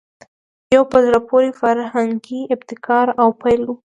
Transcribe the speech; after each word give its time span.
یو 0.75 0.83
په 0.91 0.97
زړه 1.05 1.19
پورې 1.29 1.49
فرهنګي 1.61 2.41
ابتکار 2.55 3.07
او 3.21 3.29
پیل 3.41 3.61
وو 3.65 3.75